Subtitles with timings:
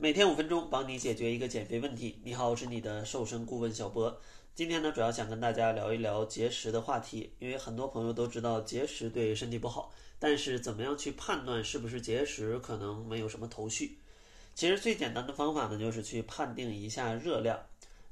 [0.00, 2.20] 每天五分钟，帮你解决一个减肥问题。
[2.22, 4.16] 你好，我是你的瘦身顾问小博。
[4.54, 7.32] 今天呢，主要想跟大家聊一聊节食的话题。
[7.40, 13.98] 因为很多朋友都知道节食对身体不好，但是怎么样去判断是不是节食，可能没有什么头绪。
[14.54, 17.58] 其实最简单的方法呢，就是去判定一下热量。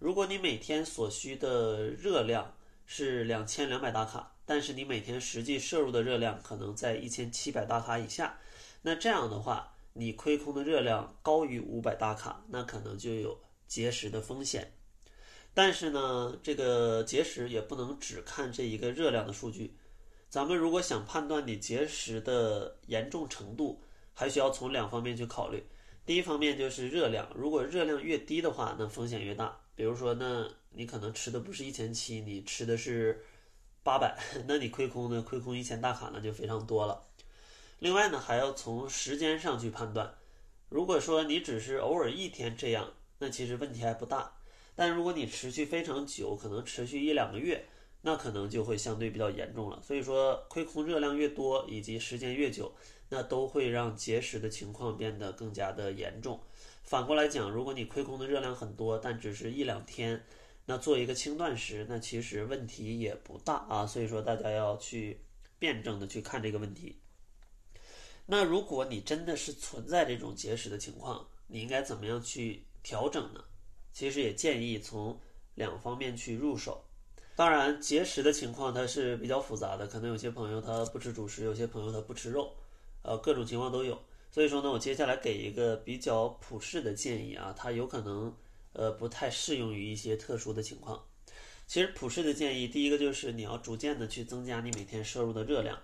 [0.00, 2.52] 如果你每天所需的热量
[2.84, 8.40] 是两千两百大卡，但是你每天实际摄入的热量可能在一千七百大卡以下，
[8.82, 9.74] 那这样的话。
[9.96, 14.72] 你亏空的热量高于五百大卡，那可能就有节食的风险。
[15.54, 19.74] 但是呢，这个节食也不能只看这一个热量的数据。
[20.28, 25.64] 咱们如果想判断你节食的严重程度，还需要从两方面去考虑。
[26.04, 29.58] 第一方面就是热量，如果热量越低的话，那风险越大。
[29.74, 33.24] 比如说，那你可能吃的不是一千七，你吃的是
[33.82, 35.22] 八百， 那你亏空呢？
[35.22, 37.02] 亏空一千大卡那就非常多了。
[37.78, 40.14] 另外呢，还要从时间上去判断。
[40.68, 44.32] 如果说你只是偶尔一天这样，那其实问题还不大。
[44.74, 47.66] 但如果你持续非常久，可能持续一两个月，
[48.02, 49.80] 那可能就会相对比较严重了。
[49.82, 52.74] 所以说，亏空热量越多，以及时间越久，
[53.08, 56.40] 那都会让节食的情况变得更加的严重。
[56.82, 60.24] 反过来讲，如果你亏空的热量很多，但只是一两天，
[60.64, 63.86] 那做一个轻断食，那其实问题也不大啊。
[63.86, 65.20] 所以说，大家要去
[65.58, 66.96] 辩证的去看这个问题。
[68.26, 73.44] 那如果你真的是存在这种节食的情况，你应该怎么样去调整呢？
[73.92, 75.18] 其实也建议从
[75.54, 76.84] 两方面去入手。
[77.34, 82.54] 当然，节食的情况它是比较复杂的，可能有些朋友他不吃主食，有些朋友他不吃肉，
[83.02, 83.98] 呃，各种情况都有。
[84.30, 88.34] 所以说呢，我接下来给一个比较普适的建议啊，它有可能
[88.72, 91.04] 呃不太适用于一些特殊的情况。
[91.66, 95.78] 其实普适的建议，第一个就是你要逐渐的去增加你每天摄入的热量。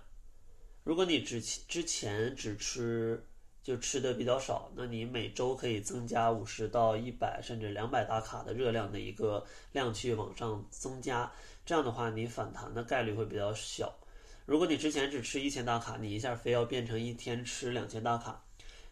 [0.83, 3.25] 如果你之之前只吃
[3.61, 11.31] 就吃的比较少，那你每周可以增加五十到一百甚至两百大卡的热量的一个量去往上增加，
[11.65, 13.97] 这样的话你反弹的概率会比较小。
[14.45, 18.43] 如果你之前只吃一千大卡，你一下非要变成一天吃两千大卡，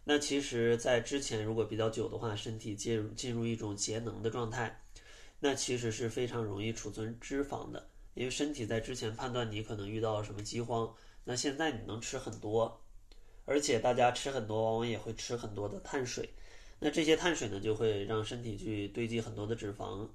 [0.06, 4.82] 那其实，在之前如果比较久的话，身体进入进入一种节能的状态，
[5.42, 10.96] 那其实是非常容易储存脂肪的，因为身体在之前判断你可能遇到了什么饥荒。
[11.24, 12.82] 那现在你能吃很多，
[13.46, 16.30] 而且大家吃很多，往往也会吃很多的碳水。
[16.80, 20.08] 那这些碳水呢，就会让身体去堆积很多的脂肪，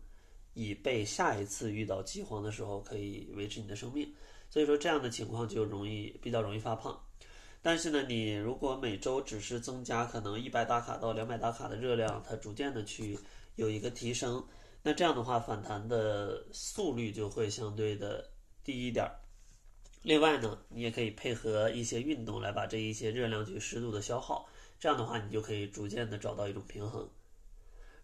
[0.55, 4.12] 以备下一次遇到饥荒的时候可以维持你的生命。
[4.50, 7.00] 所以说这样的情况就容易比较容易发胖。
[7.62, 13.19] 但是呢，你如果每周只是增加可能一百大卡到两百大卡的热量，它逐渐的去
[13.56, 14.44] 有一个提升，
[14.83, 18.28] 那这样的话反弹的速率就会相对的
[18.62, 19.05] 低一点。
[20.02, 24.48] 另外呢，你也可以配合一些运动来把这一些热量去适度的消耗，
[24.78, 27.08] 这样的话你就可以逐渐的找到一种平衡。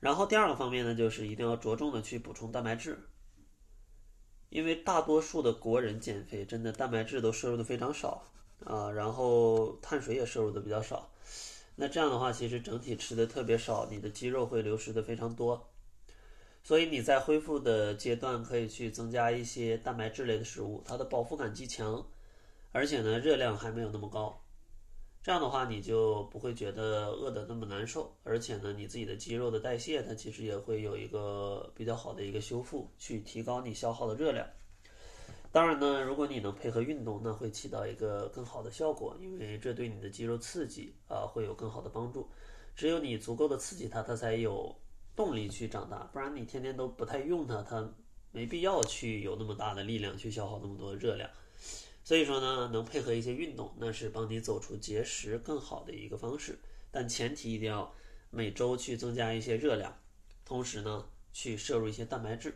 [0.00, 2.98] 然后第二个方面呢，就是一定要着重的去补充蛋白质，
[4.48, 8.24] 因为大多数的国人减肥真的蛋白质都摄入的非常少
[8.64, 11.08] 啊，然后碳水也摄入的比较少，
[11.76, 15.68] 那这样的话其实整体吃的特别少，你的肌肉会流失的非常多。
[16.64, 22.06] 所以你在恢复的阶段可以去增加一些蛋白质类的食物，它的饱腹感极强，
[22.70, 24.40] 而且呢热量还没有那么高，
[25.24, 34.46] 这样的话你就不会觉得饿得那么难受，而且呢你自己的肌肉的代谢它其实也会有一个比较好的一个修复，去提高你消耗的热量。
[35.50, 42.28] 当然呢，如果你能配合运动，那会起到一个更好的效果，因为这对你的肌肉刺激啊会有更好的帮助。
[42.76, 44.74] 只有你足够的刺激它，它才有。
[45.14, 47.92] 动力去长大，不然你天天都不太用它，它
[48.30, 51.28] 没必要去有那么大的力量去消耗那么多热量。
[52.04, 56.58] 所以说呢，能配合一些运动，那是帮你走出节食更好的一个方式。
[56.90, 57.92] 但前提一定要
[58.30, 59.96] 每周去增加一些热量，
[60.44, 62.54] 同时呢去摄入一些蛋白质。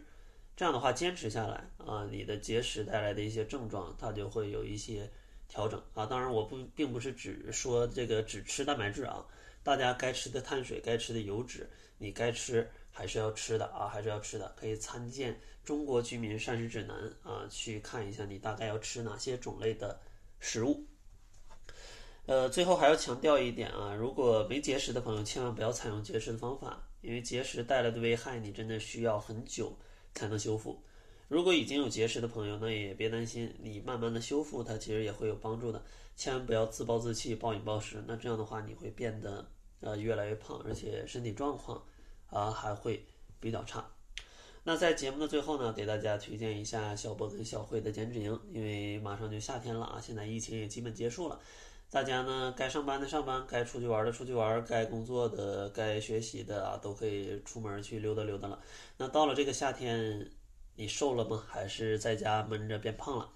[0.57, 5.11] 这样的话坚持下来啊，你的节食带来的一些症状它就会有一些
[5.49, 6.07] 调整啊。
[6.07, 9.25] 当然我不并不是只说这个只吃蛋白质啊。
[9.67, 11.69] 大家该吃的碳水、该吃的油脂，
[11.99, 14.55] 你该吃还是要吃的啊，还是要吃的。
[14.57, 15.35] 可以参见
[15.65, 16.97] 《中国居民膳食指南》
[17.29, 19.99] 啊，去看一下你大概要吃哪些种类的
[20.39, 20.87] 食物。
[22.27, 29.77] 呃，最后还要强调一点啊，如果没节食的朋友，千万不要采用节食的方法，因为节食带来的危害，你真的需要很久
[30.15, 30.81] 才能修复。
[31.27, 35.83] 如果已经有节食的朋友，那也别担心，你慢慢的修复它，其实也会有帮助的。
[36.15, 39.45] 千万不要自暴自弃、暴饮暴食，那这样的话你会变得。
[39.81, 41.83] 呃，越来越胖，而且身体状况
[42.31, 43.05] 啊还会
[43.41, 43.85] 比较差。
[44.65, 51.39] 那在节目的最后呢，给大家推荐一下小博跟小慧的减脂营，因为马上就夏天了啊，现在疫情也基本结束了。
[51.89, 58.61] 大家呢，该上班的上班，该出去玩的出去玩，该工作的、该学习的啊，都可以出门去溜达溜达了。
[58.97, 60.29] 那到了这个夏天，
[60.75, 61.45] 你瘦了吗？
[61.47, 63.31] 还是在家闷着变胖了？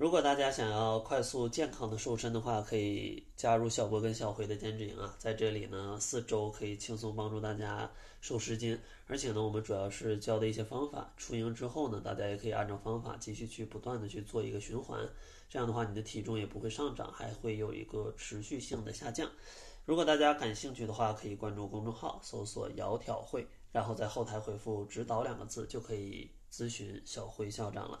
[0.00, 7.92] 如果大家想要快速健康的瘦身的话，可以加入小波跟小辉的减脂营啊，在这里呢，四周可以轻松帮助大家
[8.22, 11.12] 瘦十斤，而且呢，我们主要是教的一些方法。
[11.18, 15.06] 出营之后呢，大家也可以按照方法继续去不断的去做一个循环，
[15.50, 19.30] 这样的话，你的体重也不会上涨，还会有一个持续性的下降。
[19.84, 28.00] 如果大家感兴趣的话，可以关注公众号，搜索“窈窕会”，然后在后台回复“指导”两个字，就可以咨询小辉校长了。